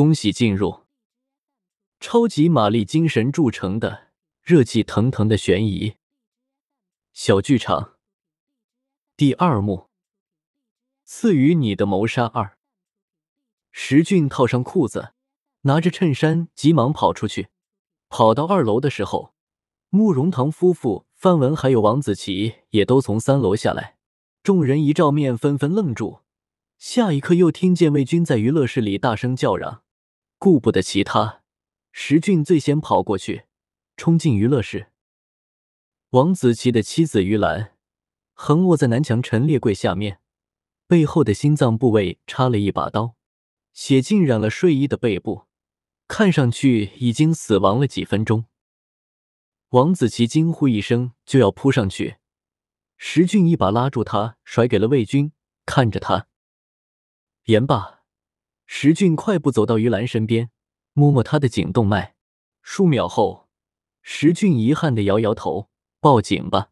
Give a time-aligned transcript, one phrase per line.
[0.00, 0.84] 恭喜进入
[1.98, 4.08] 超级玛丽精神铸成的
[4.40, 5.96] 热气腾腾的悬疑
[7.12, 7.98] 小剧场
[9.14, 9.90] 第二幕。
[11.04, 12.56] 赐予你的谋杀二。
[13.72, 15.12] 石俊套上裤子，
[15.64, 17.48] 拿着衬衫，急忙跑出去。
[18.08, 19.34] 跑到二楼的时候，
[19.90, 23.98] 慕容堂夫妇、范文还有王子琪也都从三楼下来。
[24.42, 26.20] 众人一照面，纷纷愣住。
[26.78, 29.82] 下一刻，又听见魏军在娱乐室里大声叫嚷。
[30.40, 31.42] 顾不得其他，
[31.92, 33.44] 石俊最先跑过去，
[33.98, 34.90] 冲进娱乐室。
[36.12, 37.76] 王子奇的妻子于兰
[38.32, 40.22] 横卧在南墙陈列柜下面，
[40.86, 43.16] 背后的心脏部位插了一把刀，
[43.74, 45.44] 血浸染了睡衣的背部，
[46.08, 48.46] 看上去已经死亡了几分钟。
[49.68, 52.16] 王子奇惊呼一声，就要扑上去。
[52.96, 55.32] 石俊一把拉住他，甩给了魏军，
[55.66, 56.28] 看着他。
[57.44, 57.99] 言罢，
[58.72, 60.48] 石俊快步走到于兰身边，
[60.92, 62.14] 摸摸她的颈动脉。
[62.62, 63.48] 数秒后，
[64.00, 66.70] 石俊遗憾的摇摇头：“报警吧。”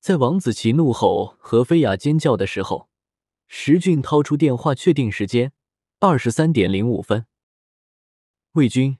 [0.00, 2.90] 在王子琪怒吼和菲亚尖叫的时候，
[3.46, 5.52] 石俊掏出电话确定时间：
[6.00, 7.26] 二十三点零五分。
[8.54, 8.98] 魏军，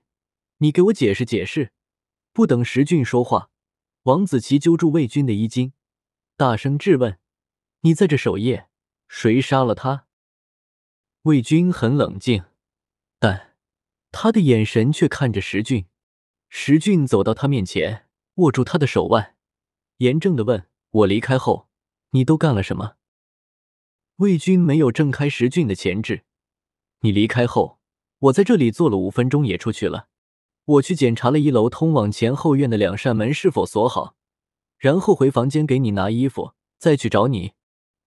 [0.59, 1.73] 你给我解释解释！
[2.33, 3.51] 不等石俊说话，
[4.05, 5.73] 王子琪揪住魏军的衣襟。
[6.37, 7.19] 大声质问
[7.83, 8.69] ：“你在这守夜，
[9.09, 10.07] 谁杀了他？”
[11.23, 12.43] 魏军很冷静，
[13.21, 13.55] 但
[14.11, 15.87] 他的眼神却看着石俊。
[16.49, 19.37] 石俊走到他面前，握住他的手腕，
[19.99, 21.69] 严正的问：“我离开后，
[22.11, 22.97] 你都干了什么？”
[24.19, 26.25] 魏军没有挣开石俊的钳制。
[27.03, 27.79] 你离开后，
[28.19, 30.09] 我在这里坐了五分钟，也出去了。
[30.65, 34.17] 我去检查了一楼通往前后院的两扇门是否锁好。
[34.77, 37.53] 然后回房间给你拿衣服，再去找你。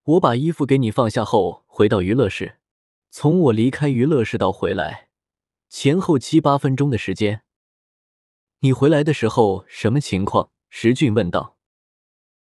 [0.04, 2.58] 我把衣服给你放下后，回到娱乐室。
[3.18, 5.08] 从我离开娱乐室到回来，
[5.70, 7.44] 前后七八分钟的时间。
[8.60, 10.52] 你回来的时候什么情况？
[10.70, 11.58] 石俊问道。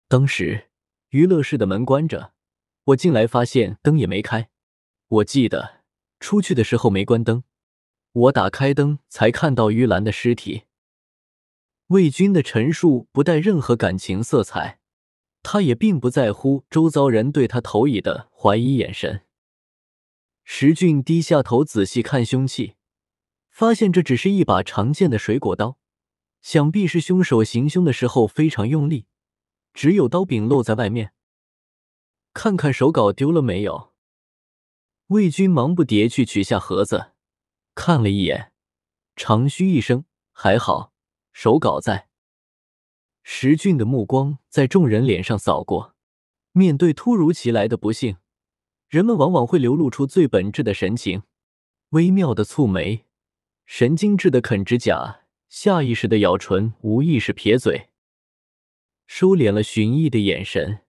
[0.06, 0.70] 当时
[1.08, 2.32] 娱乐室的门关着，
[2.84, 4.50] 我进来发现灯也没开。
[5.08, 5.80] 我记得
[6.20, 7.42] 出去的时候没关灯，
[8.12, 10.62] 我打开灯才看到于兰的尸体。
[11.88, 14.78] 魏军的陈述不带任何感情色彩，
[15.42, 19.22] 他也并不在乎周遭人对他投以的怀疑眼神。
[20.44, 22.74] 石俊低下头仔细看凶器，
[23.50, 25.78] 发现这只是一把常见的水果刀，
[26.40, 29.06] 想必是凶手行凶的时候非常用力，
[29.72, 31.12] 只有刀柄露在外面。
[32.34, 33.92] 看看手稿丢了没有？
[35.08, 37.12] 魏军忙不迭去取下盒子，
[37.74, 38.52] 看了一眼，
[39.14, 40.92] 长吁一声：“还好。”
[41.32, 42.08] 手稿在
[43.22, 45.94] 石俊的目光在众人脸上扫过。
[46.52, 48.18] 面对突如其来的不幸，
[48.92, 51.22] 人们往往会流露出最本质的神情：
[51.92, 53.06] 微妙的蹙眉，
[53.64, 57.88] 神经质的啃指甲，下意识的咬唇，无意识撇嘴，
[59.06, 60.80] 收敛了寻意的眼神。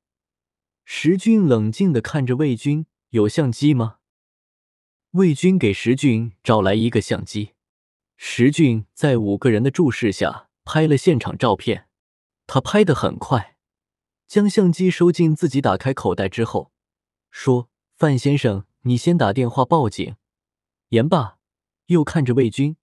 [0.84, 4.00] 石俊冷静的看着魏军：“有相机吗？”
[5.12, 7.54] 魏军给石俊找来一个相机。
[8.18, 11.88] 石俊在五个人的注视下拍了现场照片，
[12.48, 13.56] 他拍得很快，
[14.28, 16.74] 将相机收进自己打开口袋之后，
[17.32, 17.70] 说
[18.04, 20.18] ：“范先生，你先打电话报警。”
[20.92, 21.38] 言罢，
[21.86, 22.76] 又看着魏军：“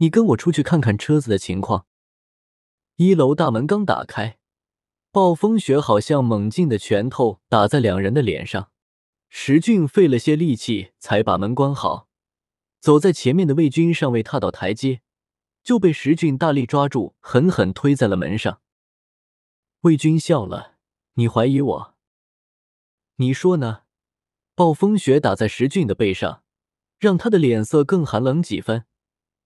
[0.00, 1.84] 你跟我出去看看车子的情况。”
[2.96, 4.38] 一楼大门刚打开，
[5.12, 8.70] 暴风雪好像猛劲的拳头打在两人的脸上，
[9.28, 12.08] 石俊费了些力气才把门关好。
[12.80, 15.02] 走在前面的魏军尚未踏到台阶，
[15.62, 18.62] 就被石俊大力抓住，狠狠推在了门上。
[19.82, 20.76] 魏军笑了
[21.12, 21.94] ：“你怀疑我？
[23.16, 23.82] 你说呢？”
[24.56, 26.42] 暴风雪打在石俊的背上，
[26.98, 28.86] 让他的脸色更寒冷几分。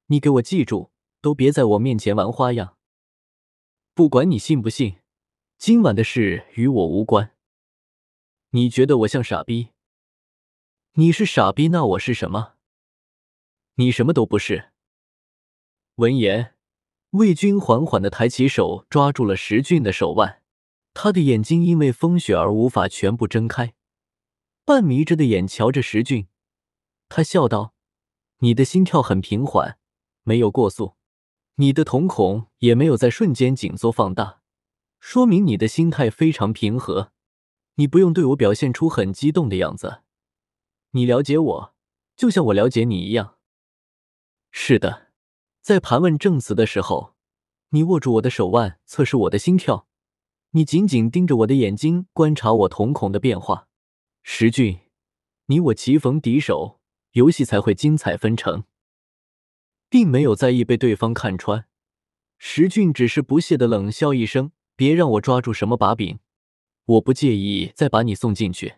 [0.06, 2.76] 你给我记住，都别在我面前玩花样。
[3.92, 4.98] 不管你信不信，
[5.58, 7.34] 今晚的事与我无关。
[8.50, 9.70] 你觉得我像傻逼？
[10.92, 12.52] 你是傻逼，那我是什么？
[13.74, 14.70] 你什么都不是。
[15.96, 16.54] 闻言，
[17.10, 20.40] 魏军缓缓的抬起手，抓住了石俊的手腕。
[20.94, 23.74] 他的眼睛因为风雪而无法全部睁开，
[24.64, 26.28] 半迷着的眼瞧着石俊。
[27.08, 27.74] 他笑道
[28.38, 29.78] ：“你的心跳很平缓，
[30.22, 30.94] 没有过速，
[31.56, 34.42] 你的瞳孔也没有在瞬间紧缩放大，
[35.00, 37.12] 说明你的心态非常平和。
[37.74, 40.02] 你不用对我表现出很激动的样子。
[40.90, 41.74] 你了解我，
[42.16, 43.36] 就像我了解你一样。”
[44.52, 45.08] 是的，
[45.60, 47.14] 在盘问证词的时候，
[47.70, 49.86] 你握住我的手腕，测试我的心跳。
[50.50, 53.68] 你紧紧盯着我的眼睛，观察我瞳孔的变化。
[54.22, 54.80] 石俊，
[55.46, 56.80] 你我棋逢敌手，
[57.12, 58.64] 游戏才会精彩纷呈，
[59.88, 61.66] 并没有在意被对方看穿。
[62.38, 66.20] 石俊只是不屑的冷笑一声：“别让我抓住什么把柄，
[66.84, 68.76] 我不介意再把你送进去。”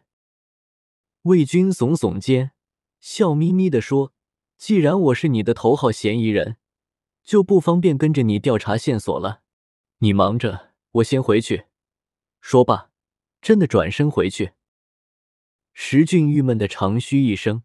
[1.23, 2.53] 魏军耸耸肩，
[2.99, 4.13] 笑眯眯的说
[4.57, 6.57] ：“既然我是你的头号嫌疑人，
[7.23, 9.43] 就不方便跟着你调查线索了。
[9.99, 11.67] 你忙着，我先回去。”
[12.41, 12.91] 说罢，
[13.41, 14.53] 真的转身回去。
[15.73, 17.63] 石俊郁闷的长吁一声，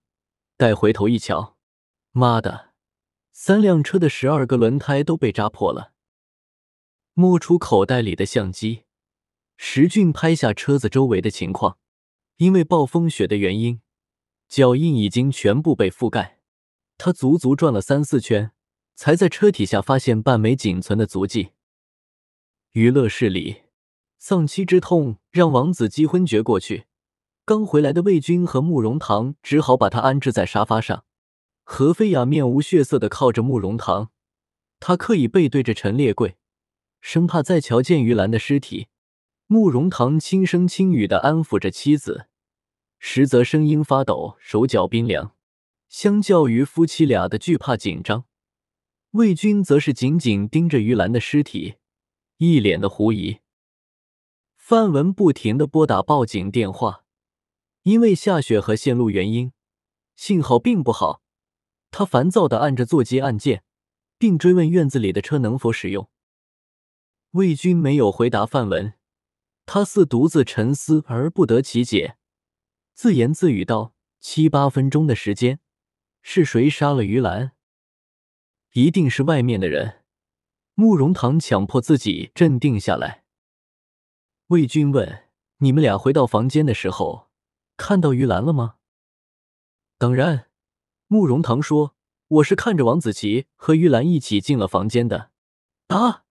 [0.55, 1.57] 待回头一瞧，
[2.11, 2.73] 妈的，
[3.31, 5.93] 三辆车的十二个轮胎都被扎破了。
[7.13, 8.83] 摸出口袋里的相机，
[9.57, 11.77] 石俊拍下车子周围的情况。
[12.37, 13.81] 因为暴风雪的原因，
[14.47, 16.39] 脚印已经全部被覆盖。
[16.97, 18.51] 他足足转了三四圈，
[18.95, 21.51] 才在车体下发现半枚仅存的足迹。
[22.71, 23.63] 娱乐室里，
[24.17, 26.86] 丧妻之痛让王子姬昏厥过去。
[27.47, 31.05] 刚回来的魏军和慕容堂只好把他安置在沙发上。
[31.63, 34.11] 何飞雅面无血色的靠着慕容堂，
[34.81, 36.35] 他刻意背对着陈列柜，
[36.99, 38.89] 生怕再瞧见于兰的尸体。
[39.45, 42.27] 慕容堂轻声轻语的安抚着妻子，
[42.99, 45.33] 实则声音发抖，手脚冰凉。
[45.87, 48.25] 相较于夫妻俩的惧怕紧张，
[49.11, 51.75] 魏军则是紧紧盯着于兰的尸体，
[52.39, 53.37] 一脸的狐疑。
[54.57, 57.05] 范文不停的拨打报警电话，
[57.87, 59.53] 因为下雪和线路原因，
[60.17, 61.21] 信号并不好。
[61.89, 63.63] 他烦躁的按着座机按键，
[64.17, 66.09] 并追问院子里的车能否使用。
[67.31, 68.95] 魏军没有回答范文。
[69.65, 72.17] 他似独自沉思而不得其解，
[72.93, 75.61] 自言自语道：“七八分钟的时间，
[76.21, 77.53] 是谁杀了于兰？
[78.73, 80.03] 一定是外面的人。”
[80.75, 83.23] 慕容堂强迫自己镇定下来。
[84.47, 85.23] 魏军问
[85.59, 87.26] ：“你们俩回到房间的时候，
[87.77, 88.75] 看到于兰了吗
[89.97, 90.47] ？”“当然。”
[91.07, 91.95] 慕容堂说
[92.27, 95.31] ：“我是看着王子琪和于兰一起进了房间的。
[95.87, 96.25] ”“啊，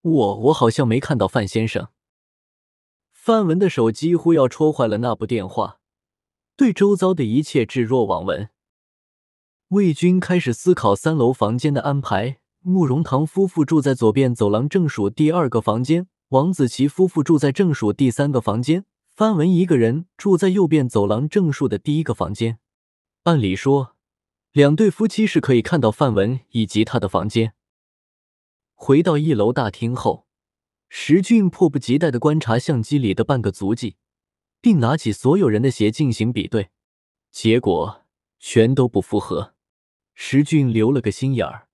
[0.00, 1.88] 我我好像没看到范先生。”
[3.12, 5.78] 范文的手几乎要戳坏了那部电话，
[6.56, 8.48] 对周遭的一切置若罔闻。
[9.68, 12.40] 魏军开始思考三楼房间的安排。
[12.60, 18.84] 慕容堂夫妇住在左边走廊正数第二个房间，王子琪夫妇住在正数第三个房间，
[19.18, 22.60] 范文一个人住在右边走廊正数的第一个房间。
[23.24, 23.96] 按理说，
[24.52, 27.52] 两对夫妻是可以看到范文以及他的房间。
[28.76, 30.28] 回到一楼大厅后。
[30.88, 33.96] 石俊迫不及待的观察相机里的半个足迹，
[34.60, 36.70] 并拿起所有人的鞋进行比对，
[37.32, 38.02] 结果
[38.38, 39.52] 全都不符合。
[40.14, 41.66] 石俊留了个心眼儿，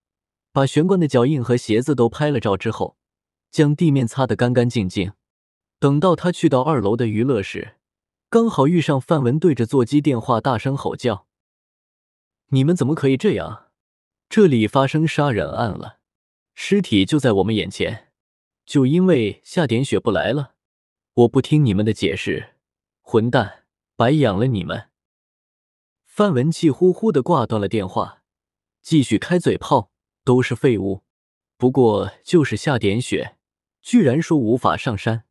[0.50, 2.96] 把玄关的脚印和鞋子都拍了照之后，
[3.50, 5.12] 将地面擦得干干净净。
[5.84, 7.74] 等到他去到二楼的娱乐室，
[8.30, 11.26] 刚好遇上范文对着座机电话大声吼叫
[12.48, 13.66] ：“你们怎么可以这样？
[14.30, 15.98] 这里发生杀人案了，
[16.54, 18.10] 尸体就在我们眼前。”
[18.64, 20.54] 就因为下点雪不来了，
[21.12, 22.54] 我不听你们的解释，
[23.02, 23.64] 混蛋，
[23.94, 24.88] 白养了你们！
[26.06, 28.22] 范文气呼呼的挂断了电话，
[28.80, 29.90] 继续开嘴炮，
[30.24, 31.02] 都是废物。
[31.58, 33.36] 不过就是下点雪，
[33.82, 35.26] 居然说无法上山，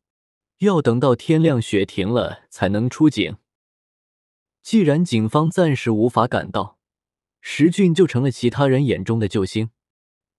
[0.58, 3.36] 要等到天亮雪停了才能出警。
[4.62, 6.78] 既然警方暂时无法赶到，
[7.40, 9.70] 石俊就成了其他人眼中的救星，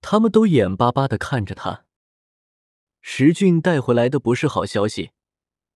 [0.02, 1.86] 他们都眼巴巴的看着他。
[3.02, 5.12] 石俊带回来的不是好消息，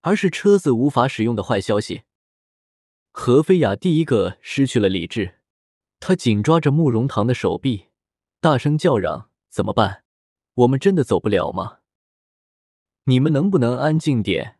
[0.01, 2.01] 而是车子无法使用的坏消息。
[3.12, 5.39] 何飞雅第一个失去了理智，
[6.00, 7.88] 他紧抓着慕容堂的手臂，
[8.39, 10.03] 大声叫嚷：“怎么办？
[10.55, 11.78] 我们真的走不了吗？
[13.10, 14.60] 你们能不能安静点？”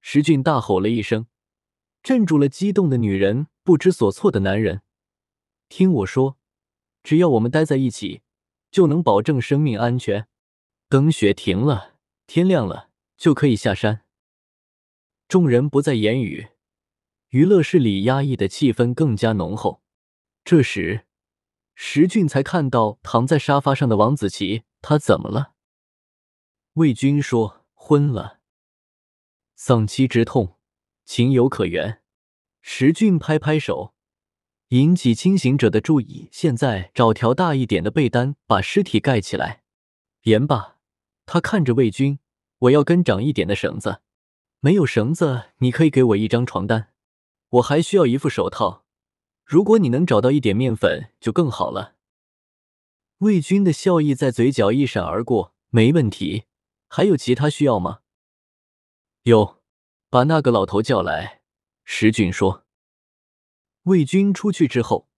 [0.00, 1.26] 石俊大吼了一声，
[2.00, 4.82] 镇住了激动的女人、不知所措的男人。
[5.68, 6.38] 听我说，
[7.02, 8.22] 只要我们待在一起，
[8.70, 10.28] 就能保证生命安全。
[10.88, 11.96] 等雪停了。
[12.28, 14.02] 天亮了就可以下山。
[15.28, 16.48] 众人不再言语，
[17.30, 19.82] 娱乐室里压抑的气氛更加浓厚。
[20.44, 21.06] 这时，
[21.74, 25.54] 石俊才看到躺在沙发上的王子琪，他怎么了？
[26.74, 27.57] 魏军说
[27.88, 28.40] 昏了。
[29.54, 30.58] 丧妻之痛，
[31.06, 32.02] 情有可原。
[32.60, 33.94] 石俊拍拍手，
[34.68, 36.28] 引起清醒者的注意。
[36.30, 39.62] 现在找条大一点的被单，把尸体盖起来。
[40.24, 40.76] 言罢。
[41.24, 42.18] 他看着魏军，
[42.58, 44.02] 我要根长一点的绳子，
[44.60, 46.92] 没有绳子，你可以给我一张床单，
[47.48, 48.84] 我还需要一副手套。
[49.46, 51.94] 如果你能找到一点面粉，就更好了。
[53.20, 56.44] 魏军的笑意在嘴角一闪而过，没问题。
[56.88, 58.00] 还有其他需要吗？
[59.22, 59.62] 有，
[60.10, 61.42] 把那个老头叫来。
[61.84, 62.64] 石俊说。
[63.82, 65.08] 魏军出去之后，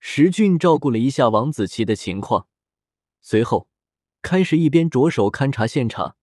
[0.00, 2.48] 石俊照顾了一下王子琪的情况，
[3.20, 3.68] 随后
[4.22, 6.16] 开始一边着手勘察现场，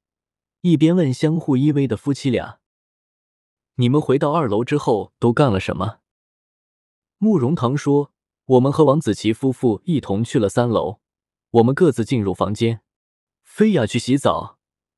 [0.62, 2.60] 一边问相互依偎的夫妻俩
[3.76, 6.00] ：“你们回到二楼之后都干了什么？”
[7.18, 8.12] 慕容堂说
[8.46, 11.00] ：“我们和王子琪夫妇一同去了三楼，
[11.52, 12.82] 我们各自进入房间。
[13.44, 14.55] 菲亚去洗澡，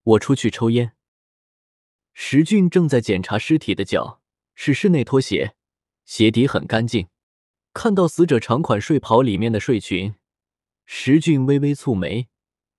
[0.08, 0.94] 我出去抽烟。”
[2.14, 4.22] 石俊正在检查尸体的脚，
[4.56, 5.56] 是室内拖鞋，
[6.06, 7.10] 鞋底很干净。
[7.74, 10.16] 看到死者长款睡袍里面的睡裙，
[10.86, 12.28] 石俊微微蹙眉，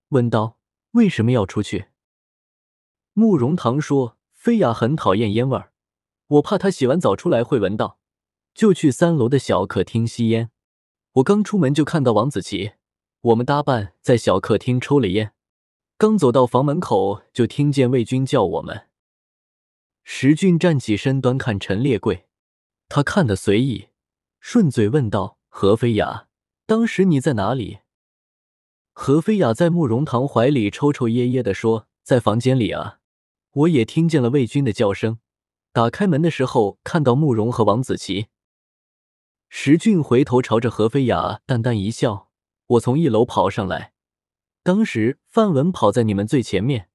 [0.08, 0.58] 问道
[0.92, 1.87] ：“为什么要出去？”
[3.14, 5.73] 慕容堂说：“菲亚很讨厌烟味儿，
[6.26, 8.00] 我怕她洗完澡出来会闻到，
[8.54, 10.50] 就去三楼的小客厅吸烟。
[11.12, 12.73] 我刚出门就看到王子琪，
[13.20, 15.32] 我们搭伴在小客厅抽了烟，
[15.98, 18.86] 刚走到房门口就听见魏军叫我们。”
[20.04, 22.28] 石俊站起身，端看陈列柜，
[22.88, 23.88] 他看得随意，
[24.38, 26.28] 顺嘴问道：“何飞雅，
[26.66, 27.80] 当时你在哪里？”
[28.94, 33.00] 何飞雅在慕容堂怀里抽抽噎噎的说：“在房间里啊，
[33.52, 35.18] 我也听见了魏军的叫声。
[35.72, 38.28] 打开门的时候，看到慕容和王子琪。”
[39.50, 42.30] 石俊回头朝着何飞雅淡淡一笑
[42.66, 43.92] ：“我从一楼跑上来，
[44.68, 46.90] 当时范文跑在你们最前面，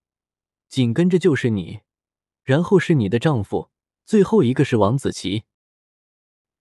[0.70, 1.80] 紧跟着就是你。”
[2.46, 3.72] 然后是你的丈夫，
[4.06, 5.46] 最后一个是王子琪。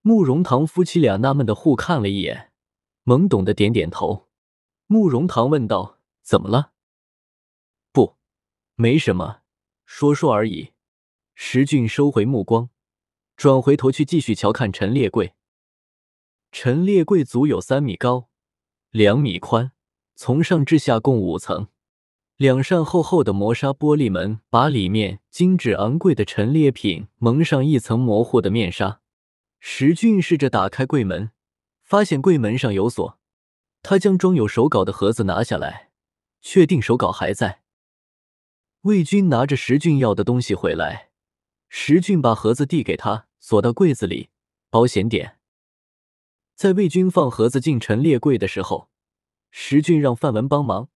[0.00, 2.50] 慕容堂夫妻俩纳闷的互看了一眼，
[3.04, 4.30] 懵懂的点点头。
[4.86, 6.72] 慕容堂问道：“怎么了
[7.92, 8.16] ？”“不，
[8.76, 9.42] 没什么，
[9.84, 10.72] 说说而已。”
[11.36, 12.70] 石俊收回目光，
[13.36, 15.34] 转回头去继续瞧看陈列柜。
[16.50, 18.30] 陈列柜足有三米高，
[18.88, 19.72] 两米宽，
[20.24, 21.66] 从上至下共五层。
[22.36, 29.00] 两扇厚厚的磨砂玻璃门，把里面精致昂贵的陈列品蒙上一层模糊的面纱。
[29.58, 31.32] 石俊试着打开柜门，
[31.82, 33.18] 发现柜门上有锁。
[33.82, 35.90] 他将装有手稿的盒子拿下来，
[36.40, 37.62] 确定手稿还在。
[38.82, 41.08] 魏军拿着石俊要的东西回来，
[41.68, 44.28] 石俊把盒子递给他，锁到柜子里，
[44.70, 45.40] 保险点。
[46.54, 48.88] 在魏军放盒子进陈列柜的时候，
[49.52, 50.88] 石俊让范文帮忙。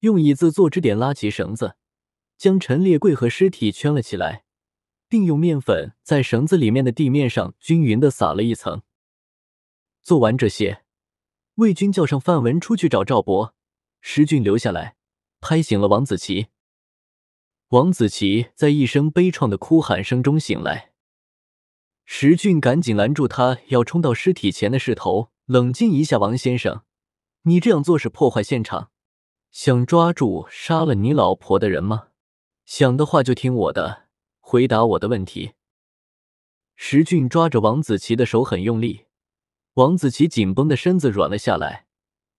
[0.00, 1.76] 用椅子做支点，拉起绳子，
[2.36, 4.44] 将陈列柜和尸体圈了起来，
[5.08, 8.82] 并用面粉在绳子里面的地面上均匀的撒了一层。
[10.02, 10.84] 做完这些，
[11.54, 13.54] 魏军叫上范文出去找赵博，
[14.02, 14.96] 石俊留下来
[15.40, 16.48] 拍醒了王子琪。
[17.68, 20.92] 王子琪在一声悲怆的哭喊声中醒来，
[22.04, 26.82] 石俊赶紧拦住他要冲到尸体前的势头，冷静一下，王先生，
[27.44, 28.90] 你这样做是破坏现场。
[29.50, 32.08] 想抓住杀了你老婆的人吗？
[32.64, 34.08] 想的话就听我的，
[34.40, 35.52] 回答我的问题。
[36.74, 39.04] 石俊抓着王子琪的手很用力，
[39.74, 41.86] 王子琪紧绷的身子软了下来，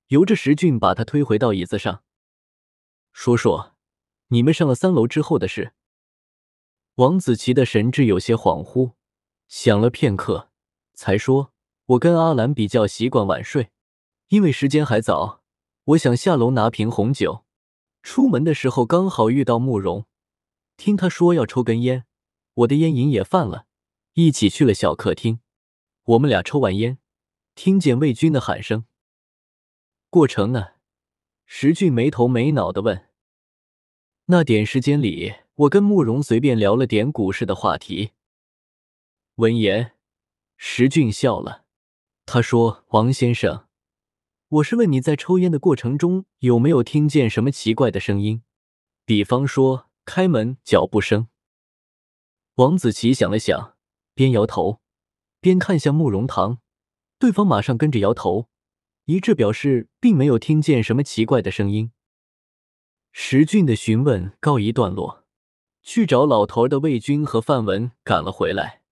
[0.08, 2.04] 由着石俊把他推回到椅子上。
[3.14, 3.76] 说说
[4.28, 5.74] 你们上了三楼之后的事。
[6.96, 8.94] 王子琪的神智有些恍惚，
[9.48, 10.50] 想了片刻，
[10.94, 11.54] 才说
[11.96, 13.70] ：“我跟阿兰比较习惯晚睡，
[14.28, 15.42] 因为时间还早。”
[15.90, 17.46] 我想下楼拿瓶红酒，
[18.02, 20.08] 出门的时候刚好遇到慕容，
[20.78, 22.06] 听他说要抽根烟，
[22.56, 23.68] 我的烟瘾也犯了，
[24.14, 25.42] 一起去了小客厅。
[26.06, 26.98] 我们俩抽完烟，
[27.54, 28.86] 听见魏军的喊声。
[30.10, 30.70] 过程呢？
[31.46, 33.10] 石俊没头没脑的问。
[34.26, 38.14] 那点时间里，我跟慕容随便聊了点股市的话题。
[39.36, 39.92] 闻言，
[40.58, 41.66] 石俊笑了，
[42.26, 43.65] 他说：“王先生。”
[44.50, 48.44] 我是问你在抽烟的过程中有没有听见什么奇怪的声音，
[49.04, 51.28] 比方说开门、脚步声。
[52.56, 53.76] 王子奇想了想，
[54.14, 54.82] 边摇头
[55.42, 56.60] 边看向慕容堂，
[57.18, 58.48] 对方马上跟着摇头，
[59.06, 61.92] 一致表示并没有听见什么奇怪的声音。
[63.12, 65.26] 石俊的询问告一段落，
[65.82, 68.84] 去找老头的魏军和范文赶了回来。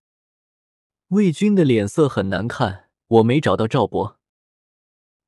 [1.10, 4.20] 魏军的脸色很难看，我没找到赵博。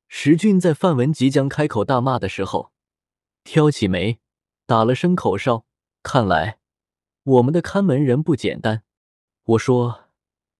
[0.08, 2.72] 石俊在范文即将开口大骂的时候，
[3.42, 4.20] 挑起眉，
[4.64, 5.66] 打了声口哨。
[6.02, 6.60] 看来
[7.24, 8.84] 我们的看门人不简单。
[9.42, 10.04] 我说：“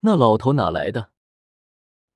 [0.02, 1.12] 那老头哪来的？”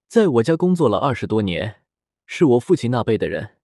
[0.09, 1.83] 在我家工作了二十多年，
[2.27, 3.57] 是我父亲那辈的人。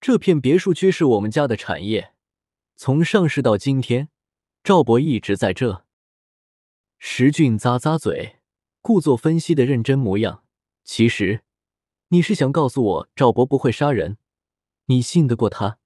[0.00, 2.14] 这片别墅区是我们家的产业，
[2.76, 4.08] 从上市到今天，
[4.64, 5.84] 赵博一直在这。
[6.98, 8.36] 石俊咂咂嘴，
[8.80, 10.44] 故作分析的认真模样。
[10.82, 11.42] 其实。
[12.12, 14.18] 你是想告诉我赵博不会杀人？
[14.84, 15.78] 你信得过他？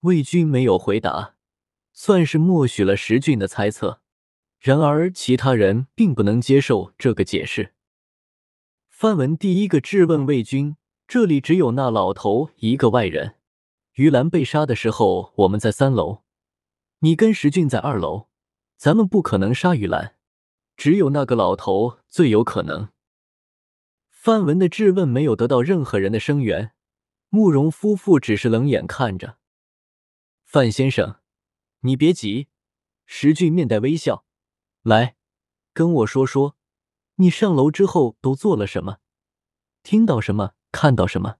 [0.00, 1.36] 魏军没有回答，
[1.94, 4.02] 算是默许了石俊的猜测。
[4.58, 7.72] 然而其他人并不能接受这个解释。
[8.90, 10.76] 范文第一个质问魏军
[11.08, 13.36] ：“这里只有那老头一个外人。
[13.94, 16.24] 于兰被杀的时候，我们在三楼，
[16.98, 18.28] 你跟石俊在二楼，
[18.76, 20.16] 咱们不可能杀于兰，
[20.76, 22.90] 只有那个老头最有可能。”
[24.26, 26.72] 范文的质问没有得到任何人的声援，
[27.28, 29.38] 慕容夫妇只是冷眼看着。
[30.44, 31.20] 范先生，
[31.82, 32.48] 你别急。
[33.04, 34.26] 石俊面带微笑，
[34.82, 35.14] 来，
[35.72, 36.56] 跟我说说，
[37.18, 38.96] 你上楼之后都做了什么？
[39.84, 40.54] 听到什么？
[40.72, 41.36] 看到什么？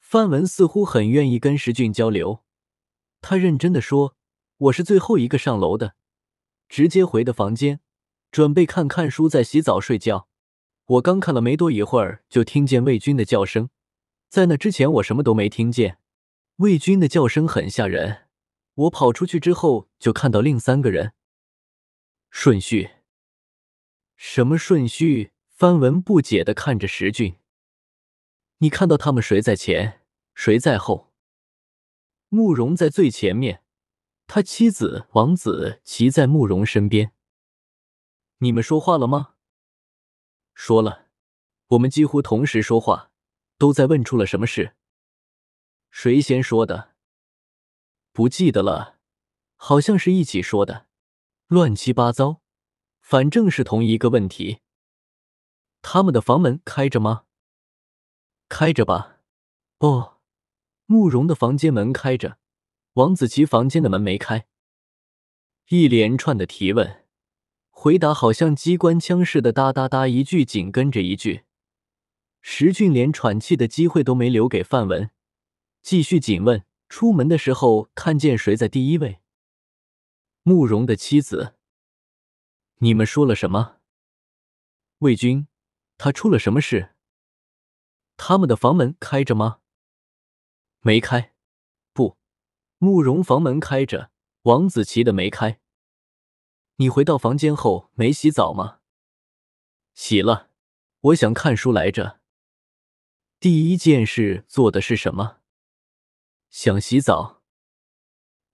[0.00, 2.42] 范文似乎很愿意跟石俊交流，
[3.20, 4.16] 他认真的说
[4.66, 5.94] ：“我是最后一个上楼的，
[6.68, 7.78] 直接回的房间，
[8.32, 10.28] 准备看看书，再洗澡睡觉。
[10.88, 13.68] 我刚看了没多一会儿，就听见魏军的叫声，
[14.28, 15.98] 在那之前我什么都没听见。
[16.56, 18.24] 魏军的叫声很吓人。”
[18.78, 21.12] 我跑出去之后，就看到另三个人。
[22.30, 22.90] 顺序？
[24.16, 25.32] 什么顺序？
[25.48, 27.38] 范文不解的看着石俊。
[28.58, 30.02] 你看到他们谁在前，
[30.32, 31.12] 谁在后？
[32.28, 33.64] 慕容在最前面，
[34.28, 37.12] 他妻子王子骑在慕容身边。
[38.38, 39.34] 你们说话了吗？
[40.58, 41.06] 说了。
[41.68, 43.12] 我们几乎同时说话，
[43.58, 44.74] 都在问出了什么事。
[45.88, 46.96] 谁先说的？
[48.12, 48.98] 不记得了，
[49.54, 50.88] 好像是一起说的，
[51.46, 52.42] 乱七八糟，
[53.00, 54.58] 反正是同一个问题。
[55.80, 57.26] 他们的房门开着吗？
[58.48, 59.20] 开着吧。
[59.78, 60.18] 哦，
[60.86, 62.38] 慕容的房间门开着，
[62.94, 64.48] 王子琪房间的门没开。
[65.68, 67.06] 一连串的提问，
[67.80, 71.44] 回答好像机关枪似的，哒哒哒，一句紧跟着一句。
[72.40, 75.10] 石俊连喘气的机会都没留给范文，
[75.80, 76.64] 继续紧问。
[76.88, 79.20] 出门的时候看见谁在第一位？
[80.42, 81.54] 慕容的妻子。
[82.78, 83.76] 你们说了什么？
[84.98, 85.46] 魏军，
[85.96, 86.96] 他出了什么事？
[88.16, 89.60] 他们的房门开着吗？
[90.80, 91.32] 没开。
[91.92, 92.16] 不，
[92.78, 94.10] 慕容房门开着，
[94.42, 95.60] 王子琪的没开。
[96.80, 98.78] 你回到房间后没洗澡吗？
[99.94, 100.48] 洗了，
[101.00, 102.20] 我想看书来着。
[103.40, 105.40] 第一件事做的是什么？
[106.50, 107.42] 想洗澡，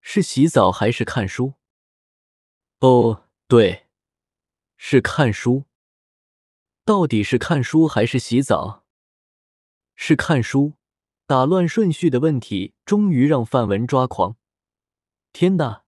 [0.00, 1.56] 是洗澡还是看书？
[2.78, 3.88] 哦，对，
[4.78, 5.66] 是看书。
[6.87, 8.87] 到底是看书还是洗澡？
[9.94, 10.72] 是看书。
[11.26, 14.37] 打乱顺序的问题，终于让范文抓狂。
[15.32, 15.84] 天哪，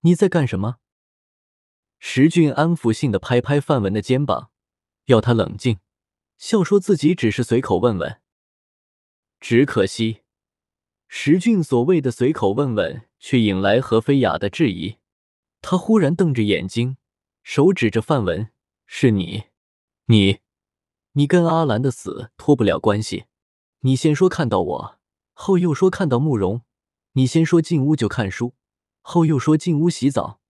[0.00, 0.78] 你在干什么？
[1.98, 4.50] 石俊安抚性的拍拍范文的肩膀，
[5.06, 5.78] 要他冷静，
[6.38, 8.20] 笑说自己只是随口问问。
[9.40, 10.22] 只可惜。
[11.08, 14.96] 石俊所谓的随口问问，却引来何飞雅的质疑。
[15.62, 16.96] 他忽然瞪着眼睛，
[17.42, 18.50] 手指着范文
[18.86, 19.44] ：“是你，
[20.06, 20.40] 你，
[21.12, 23.26] 你跟阿兰的死脱不了关系。
[23.80, 24.98] 你先说看到我，
[25.32, 26.62] 后又说看到慕容；
[27.12, 28.54] 你先说进屋就看书，
[29.00, 30.40] 后又说进屋洗澡。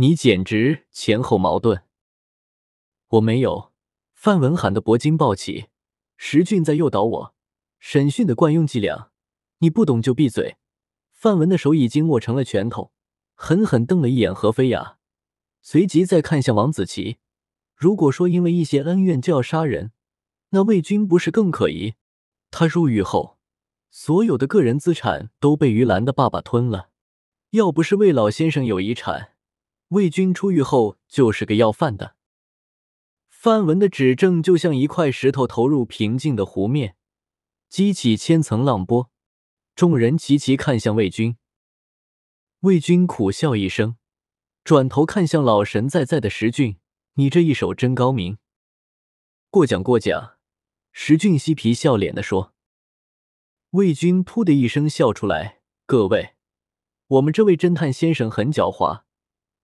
[0.00, 1.82] 你简直前后矛盾。”
[3.08, 3.70] 我没有。
[4.14, 5.66] 范文喊得脖筋暴起。
[6.16, 7.34] 石俊在诱导我，
[7.78, 9.10] 审讯的惯用伎俩。
[9.58, 10.56] 你不懂就闭嘴。
[11.12, 12.92] 范文的手已经握成了拳头，
[13.34, 14.96] 狠狠瞪了一眼何飞雅，
[15.60, 17.18] 随即再看向王子琪。
[17.74, 19.92] 如果说因为一些恩怨就要杀人，
[20.50, 21.94] 那魏军不是更可疑？
[22.50, 23.38] 他入狱后，
[23.90, 26.88] 所有的个人资产都被于兰的爸爸吞了。
[27.50, 29.32] 要不是魏老先生有遗产，
[29.90, 32.14] 魏军出狱后就是个要饭的。
[33.28, 36.94] 范文的指证就像一块石头投入平静的湖面，
[37.68, 39.10] 激起千层浪波。
[39.74, 41.36] 众人齐齐看向魏军，
[42.60, 43.96] 魏军苦笑一声，
[44.62, 46.76] 转头看向老神在在的石俊
[47.14, 48.38] ：“你这一手真高明。”
[49.50, 50.36] 过奖过奖。
[50.92, 52.52] 石俊嬉皮笑脸的说。
[53.70, 56.34] 魏军噗的一声笑出来：“各位，
[57.06, 59.02] 我们这位侦探先生很狡猾，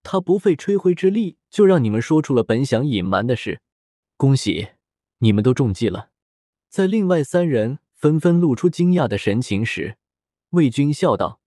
[0.09, 3.61] 他不费吹灰之力就让你们说出了本想隐瞒的事。
[4.17, 4.69] 恭喜，
[5.19, 6.11] 你们都中计了。”
[6.71, 9.99] 在另外三人纷纷露出惊讶的神情时，
[10.51, 11.41] 魏军笑道：“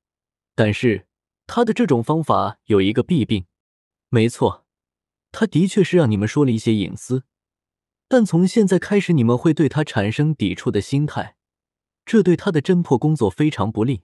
[0.56, 1.08] 但是
[1.48, 3.46] 他的这种方法有一个弊病，
[4.10, 4.66] 没错，
[5.32, 7.24] 他的确是让你们说了一些隐私，
[8.10, 11.38] 但从现在开始你们会对他产生抵触的心态，
[12.06, 14.02] 这对他的侦破工作非常不利。”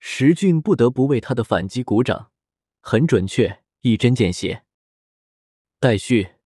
[0.00, 2.30] 石俊不得不为他的反击鼓掌，
[2.80, 4.64] 很准确，一针见血。
[5.80, 6.37] 待续。